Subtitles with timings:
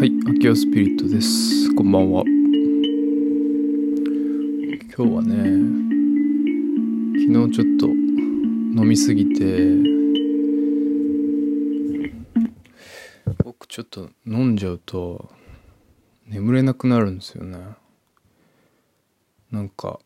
[0.00, 1.74] はい、アキオスピリットです。
[1.74, 2.24] こんばんは。
[4.96, 5.36] 今日はね、
[7.28, 9.74] 昨日ちょっと飲みすぎて、
[13.44, 15.30] 僕ちょっと飲んじゃうと
[16.26, 17.58] 眠れなくなるんですよね。
[19.50, 20.00] なんか、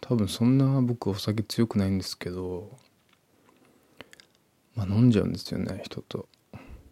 [0.00, 2.76] 多分そんな僕お酒強くないんですけど、
[4.74, 6.28] まあ飲んじゃうんですよね、人と。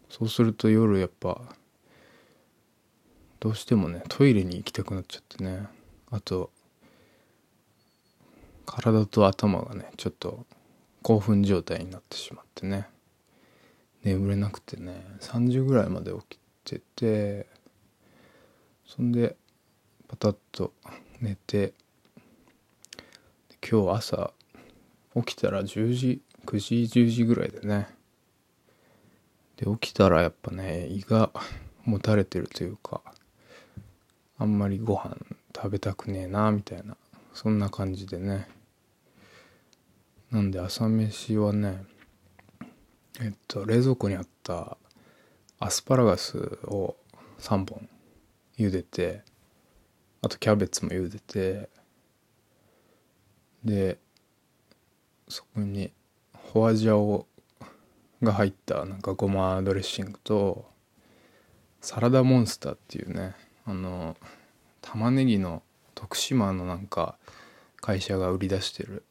[0.07, 1.53] そうすると夜やっぱ
[3.41, 5.63] どうしてもねトイレに行きたくなっちゃってね。
[6.11, 6.51] あと
[8.67, 10.45] 体と頭がねちょっと
[11.01, 12.87] 興奮状態になってしまってね。
[14.03, 15.03] 眠れなくてね。
[15.21, 17.47] 3時ぐらいまで起きてて
[18.85, 19.35] そんで
[20.07, 20.71] パタッと
[21.19, 21.73] 寝て
[23.67, 24.33] 今日朝
[25.15, 27.87] 起きたら10時9時10時ぐらいでね。
[29.55, 31.31] で起きたらやっぱね胃が
[31.85, 33.01] もたれてるというか
[34.41, 35.15] あんまりご飯
[35.55, 36.97] 食べたくねえなみたいな。
[37.31, 38.47] そんな感じでね。
[40.31, 41.83] なんで朝飯はね
[43.19, 44.77] えっと冷蔵庫にあった
[45.59, 46.95] アスパラガスを
[47.37, 47.87] 3本
[48.57, 49.21] 茹でて
[50.23, 51.69] あとキャベツも茹でて
[53.63, 53.99] で
[55.27, 55.91] そこに
[56.33, 57.27] ホアジャオ
[58.23, 60.65] が入ったなんかごまドレッシングと
[61.79, 64.17] サラダモンスターっていうねあの
[64.81, 65.61] 玉ねぎの
[65.95, 67.15] 徳島のなんか
[67.79, 69.03] 会社が売り出してる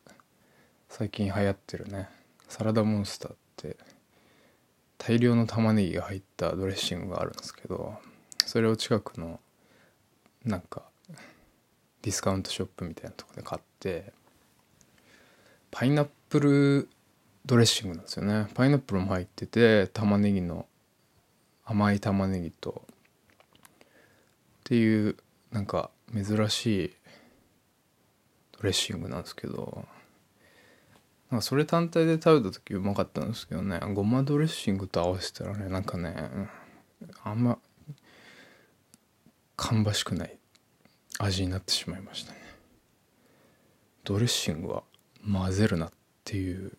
[0.88, 2.08] 最近流行ってるね。
[2.48, 3.76] サラダモンスターって
[4.98, 7.94] 大量の玉ねぎが入ったドレッシングがあるんですけど
[8.44, 9.38] それを近くの
[10.44, 10.82] なんか
[12.02, 14.12] ディスカウントショップみたいなとこで買って
[15.70, 16.88] パイナップル
[17.46, 18.48] ドレッシングなんですよね。
[18.54, 20.66] パイナップルも入ってて玉ねぎの
[21.64, 22.84] 甘い玉ねぎと
[24.70, 25.16] っていう
[25.50, 26.92] なんか珍しい
[28.52, 29.84] ドレッシングなんですけど
[31.28, 36.14] なんかそれ単体で食べた時うまかったんですけどねごまドレッシングと合わせたらねなんかね
[37.24, 37.58] あんま
[39.56, 40.38] 芳しくない
[41.18, 42.38] 味になってしまいましたね。
[44.04, 44.84] ドレッシングは
[45.28, 45.90] 混ぜるなっ
[46.24, 46.78] ていう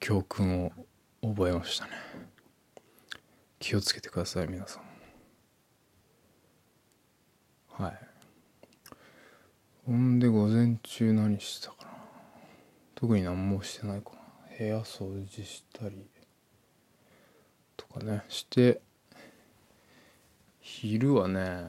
[0.00, 0.72] 教訓を
[1.22, 1.90] 覚えましたね。
[3.58, 4.85] 気をつけてください皆さん。
[7.78, 7.98] はい。
[9.84, 11.90] ほんで午前中何してたかな。
[12.94, 14.56] 特に何もしてないかな。
[14.58, 16.06] 部屋掃除したり。
[17.76, 18.24] とかね。
[18.28, 18.80] して
[20.60, 21.66] 昼はね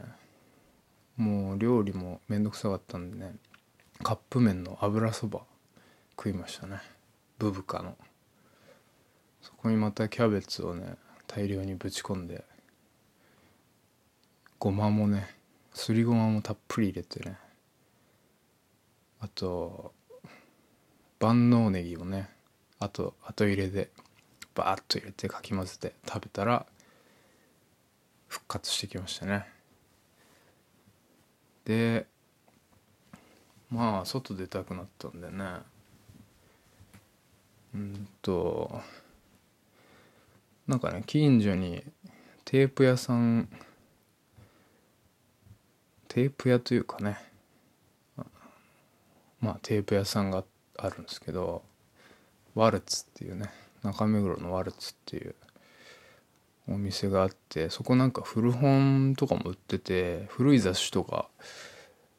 [1.17, 3.35] もう料理もめんどくさかったんでね。
[4.01, 5.41] カップ麺の油そば。
[6.11, 6.77] 食いましたね。
[7.37, 7.97] ブブカの。
[9.41, 10.95] そこにまたキャベツをね
[11.27, 12.45] 大量にぶち込んで。
[14.57, 15.36] ごまもね
[15.77, 17.37] すりごまもたっぷり入れてね。
[19.19, 19.93] あと
[21.19, 22.29] 万能ネギをね
[22.79, 23.89] あと後入れで
[24.55, 26.65] バーッと入れてかき混ぜて食べたら
[28.27, 29.45] 復活してきましたね。
[31.63, 32.07] で
[33.69, 35.45] まあ外出たくなったんでね。
[37.75, 38.81] うんと
[40.65, 41.83] なんかね近所に
[42.45, 43.47] テープ屋さん
[46.17, 47.15] テープ屋というかね。
[49.39, 50.43] まあテープ屋さんが
[50.75, 51.61] あるんですけど
[52.55, 53.51] ワルツっていうね
[53.83, 55.35] 中目黒のワルツっていう
[56.67, 61.29] お店があってそこなんか古本とかも売ってて古い雑誌とか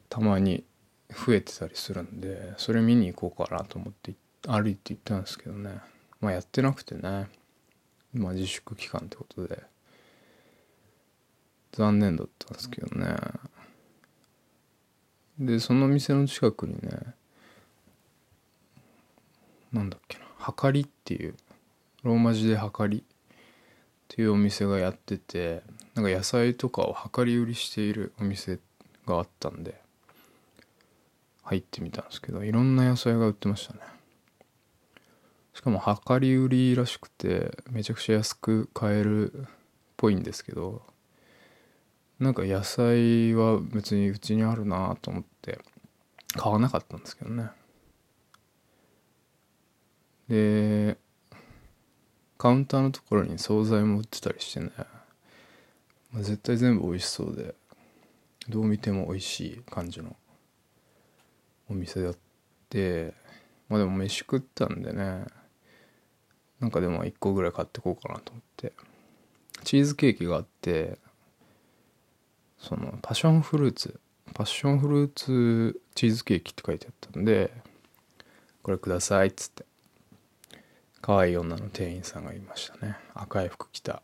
[0.09, 0.63] たまに
[1.11, 4.15] 増えてたりするんでそれ見に行こうかなと思って
[4.47, 5.73] 歩いて行ったんですけどね。
[6.21, 7.27] まあやってなくてね。
[8.15, 9.61] まあ自粛期間ってことで。
[11.73, 13.15] 残念だったんですけどね。
[15.39, 17.15] でその店の近くにね
[19.73, 21.35] なんだっけなはかりっていう
[22.03, 23.03] ローマ字ではかりっ
[24.09, 25.63] ていうお店がやってて
[25.95, 28.59] なんか野菜とかを量り売りしているお店
[29.07, 29.81] があったんで
[31.43, 33.81] 入ってみたんですけどいろんな野菜が売ってましたね。
[35.55, 39.45] しかも量り売りらしくてめちゃくちゃ安く買えるっ
[39.97, 40.83] ぽいんですけど
[42.19, 45.61] なんか野菜は別にうちにあるなと思って
[46.37, 47.51] 買わなかったんですけどね。
[50.29, 50.99] で
[52.37, 54.71] カウンターのところに惣菜も売ってたりしてね、
[56.13, 57.55] まあ、絶対全部美味しそうで
[58.49, 60.15] どう見ても美味しい感じの
[61.71, 62.17] お店だっ
[62.69, 63.15] て
[63.69, 65.25] まあでも飯食ったんでね
[66.61, 68.73] なんかでも1個ぐらい買ってこうかなと思って。
[69.65, 70.99] チーズケーキがあって
[72.59, 74.01] そのパッションフルーツ
[74.35, 77.53] パッションフルーツチーズケーキって書いてあったんで
[78.63, 79.65] これくださいっつって
[81.01, 82.97] 可愛い女の店員さんがいましたね。
[83.15, 84.03] 赤い服着た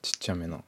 [0.00, 0.64] ちっちゃめの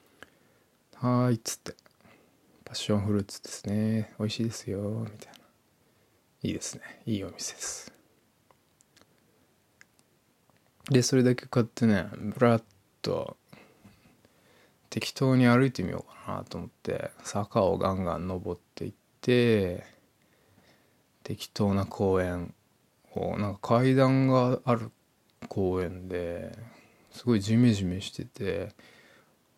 [0.96, 1.74] 「はーい」っつって
[2.64, 4.14] 「パッションフルーツですね。
[4.18, 4.80] 美味しいですよ」
[5.10, 5.38] みたいな。
[6.42, 6.82] いいですね。
[7.06, 7.92] いいお店です。
[10.90, 12.62] でそれだけ買ってねブラッ
[13.00, 13.36] と
[14.92, 18.92] 適当に歩いてみようかなと思って坂をガンガン登っていっ
[19.22, 19.84] て
[21.22, 22.52] 適当な公園
[23.14, 24.90] をなんか階段がある
[25.48, 26.52] 公園で
[27.10, 28.68] すごいジメジメしてて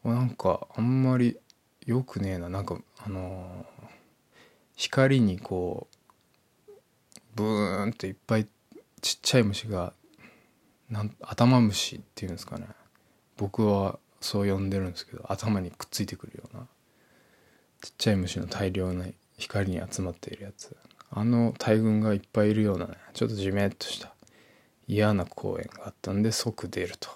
[0.04, 1.36] なんかあんまり
[1.84, 2.48] よくねえな。
[2.48, 3.86] なんかあのー、
[4.76, 5.88] 光にこ
[6.68, 6.72] う
[7.34, 8.46] ブーンっていっぱい
[9.00, 9.94] ちっちゃい虫が
[10.88, 12.68] なん頭虫っていうんですかね。
[13.36, 16.66] 僕はそう呼んでるんですけど頭にくっついてくるような
[17.82, 19.04] ちっちゃい虫の大量な
[19.36, 20.74] 光に集まっているやつ。
[21.10, 24.14] あの大群がいっぱいいるようなねちょっとじめっとした
[24.88, 27.10] 嫌な公園があったんで即出ると。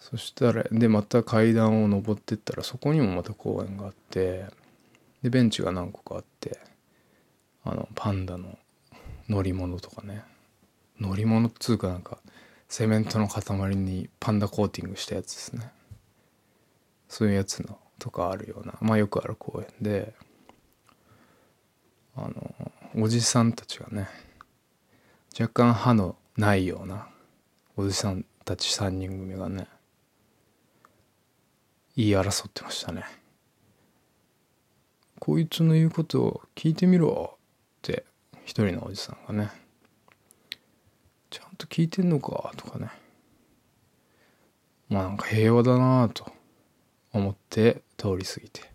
[0.00, 4.46] そしたらでまた階段を登ってったらそこにもまた公園があって
[5.22, 6.58] でベンチが何個かあって
[7.62, 8.58] あのパンダの
[9.28, 10.24] 乗り物とかね。
[10.98, 12.18] 乗り物っつうかなんか
[12.70, 15.72] セメントの塊にパンダコーティングしたやつですね。
[17.08, 20.14] そういうやつのとかあるようなまあよくある公園で
[22.14, 22.54] あの
[22.96, 24.08] おじさんたちがね
[25.38, 27.08] 若干歯のないような
[27.76, 29.66] おじさんたち3人組がね
[31.96, 33.02] 言い争ってましたね。
[35.18, 37.38] こいつの言うことを聞いてみろっ
[37.82, 38.04] て
[38.44, 39.59] 一人のおじさんがね
[41.30, 42.90] ちゃんと聞いてんのかとかね。
[44.88, 46.30] まあなんか平和だなと
[47.12, 48.70] 思って通り過ぎて。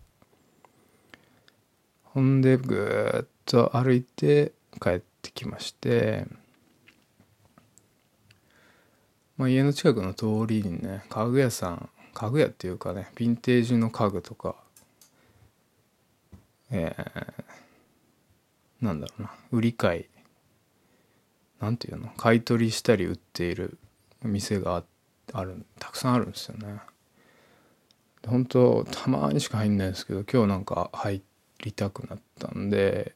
[2.04, 6.26] ほんでぐーっと歩いて帰ってきまして。
[9.36, 14.56] まあ家の近くの通りにね家具屋さん家具屋っていうかねヴィンテージの家具とか
[16.70, 20.15] えー、なんだろうな売り買い
[21.60, 22.08] なんていうの？
[22.16, 23.78] 買い取りしたり売っている
[24.22, 24.84] 店が
[25.32, 26.80] あるたくさんあるんですよね。
[28.26, 31.22] 本当たまにしか入んないんですけど今日なんか入
[31.64, 33.14] りたくなったんで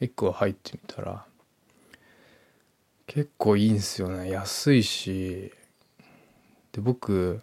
[0.00, 1.24] 1個入ってみたら
[3.06, 4.30] 結構いいんですよね。
[4.30, 5.52] 安いし
[6.72, 7.42] で僕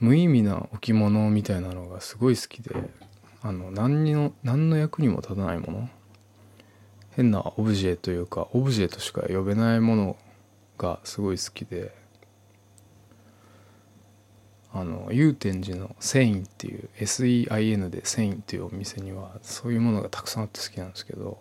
[0.00, 2.74] 無意味な置物みたいなのがすごい好きで
[3.42, 5.88] あの何の何の役にも立たないもの
[7.16, 10.16] 変なオブジェというかオブジェとしか呼べないもの
[10.76, 11.94] がすごい好きで
[14.74, 21.38] あの祐天寺の繊維っていう SEIN で繊維っていうお店にはそういうものがたくさんあって好きなんですけど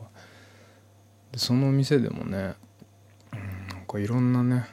[1.33, 2.56] でその店でもね、なん
[3.86, 4.68] かいろんなね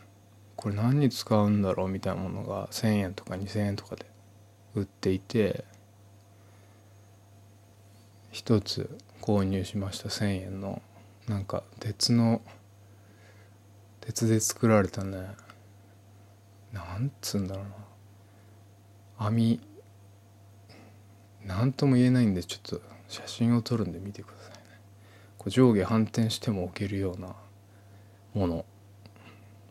[0.54, 4.06] これ何に使うんだろうみたいなものが1,000円とか2,000円とかで
[4.76, 5.64] 売っていて
[8.30, 10.80] 一つ購入しました1,000円の。
[11.28, 12.42] なんか鉄の
[14.00, 15.18] 鉄で作られたね。
[16.72, 17.64] なんつうんだろう
[19.20, 19.26] な。
[19.26, 19.60] 網
[21.44, 24.58] 何とも言えないんでちょっと写真を撮るんで見てくださいね。
[25.38, 27.34] こう上下反転しても置けるような
[28.34, 28.64] もの。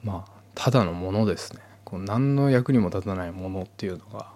[0.03, 1.61] まあただのものですね。
[1.83, 4.31] こう何の役にも立たないものっていうのが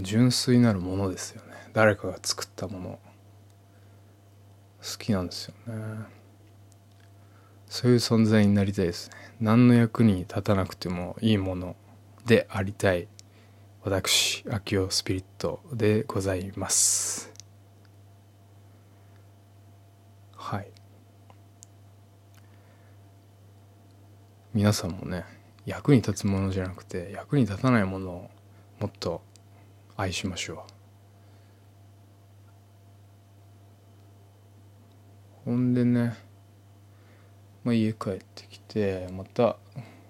[0.00, 1.54] 純粋なるものですよね。
[1.72, 2.98] 誰かが作ったもの。
[4.84, 6.04] 好きなんですよね。
[7.66, 9.16] そういう存在になりたいですね。
[9.40, 11.74] 何の役に立たなくてもいいもの
[12.26, 13.08] でありたい。
[13.82, 17.32] 私秋夫スピリットでございます。
[20.36, 20.70] はい。
[24.52, 25.24] 皆さんもね
[25.64, 28.30] 役に立つものじゃなくて役に立たないものを
[28.78, 29.22] もっと
[29.96, 30.73] 愛しましょう。
[35.44, 36.14] ほんでね、
[37.64, 39.56] まあ、家帰ってきてまた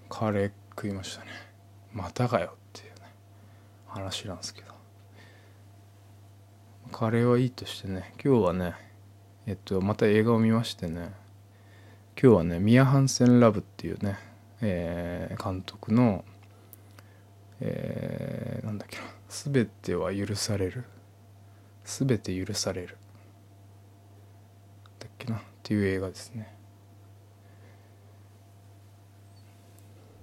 [0.09, 1.31] カレー食いましたね。
[1.93, 3.15] またかよっていうね
[3.87, 4.75] 話なんですけど。
[6.93, 8.75] カレーはいいとしてね今日はね
[9.47, 11.13] えっとまた映画を見ましてね
[12.21, 14.17] 今日はねミア・ハンセン・ラブっていうね、
[14.61, 16.25] えー、監督の
[17.61, 20.85] えー、なんだっけな「全ては許される」
[21.85, 22.99] 「全て許される」
[25.19, 25.39] けな？
[25.39, 26.55] っていう映画ですね。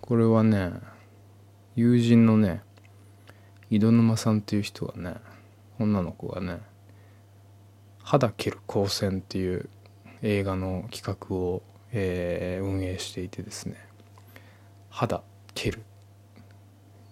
[0.01, 0.71] これはね
[1.75, 2.61] 友人のね
[3.69, 5.15] 井戸沼さんっていう人がね
[5.79, 6.59] 女の子がね
[8.03, 9.69] 「肌蹴る光線」っていう
[10.21, 13.75] 映画の企画を、えー、運営していてですね。
[14.89, 15.23] 肌
[15.53, 15.81] 蹴る。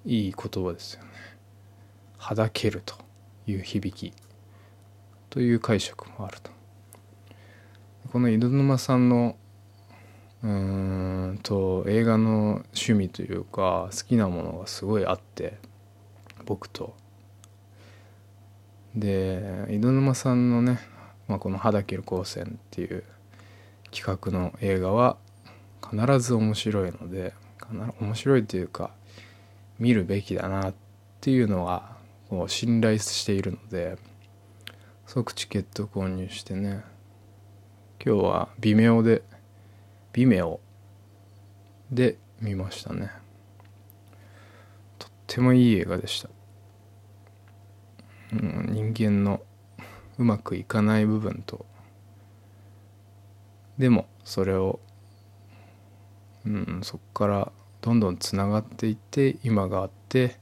[0.06, 1.10] いい言葉ですよね。
[2.18, 2.96] 肌蹴ると
[3.48, 4.14] いう響き
[5.30, 6.52] という解釈もあると。
[8.12, 9.36] この井戸沼さんの
[10.42, 15.58] うんと映画の趣味というか好きなものがすごいあって
[16.46, 16.96] 僕と。
[18.96, 20.80] で井戸沼さんのね、
[21.28, 23.04] まあ、この「肌切る光線」っていう
[23.92, 25.18] 企画の映画は
[25.88, 27.34] 必ず面白いので
[28.00, 28.92] 面白いというか
[29.78, 30.74] 見るべきだなっ
[31.22, 31.96] ていうのは
[32.30, 34.00] こう信頼しているので
[35.06, 36.84] 即チケット購入してね
[38.02, 39.24] 今日は微妙で
[40.14, 40.62] 微妙
[41.92, 43.12] で見ましたね。
[44.98, 46.30] とってもいい映画でした、
[48.34, 49.42] うん、人間の
[50.18, 51.66] うまくいかない部分と。
[53.78, 54.80] でもそれを、
[56.46, 57.52] うん、そこから
[57.82, 60.38] どんどんつながっていって今があって、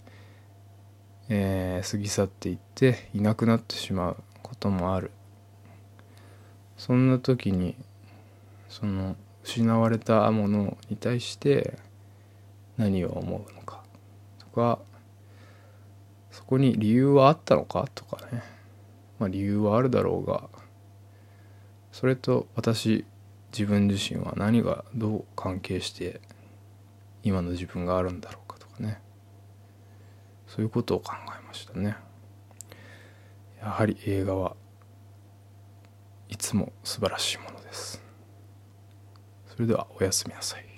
[1.30, 5.10] えー、過ぎ去っていっていなくなってしまうこともある。
[6.78, 7.76] そんな時に
[8.70, 11.78] その失われたものに対して
[12.78, 13.84] 何を思うのか
[14.40, 14.80] とか
[16.32, 18.44] そこに理由はあったのかとかね。
[19.20, 20.48] まあ理由はあるだろうが
[21.92, 23.06] それと私
[23.52, 26.22] 自分自身は何がどう関係して
[27.24, 29.02] 今の自分があるんだろうかとかね。
[30.48, 31.98] そういうことを考えましたね。
[33.60, 34.56] やはり映画は
[36.30, 38.02] いつも素晴らしいものです。
[39.48, 40.77] それではおやすみなさい。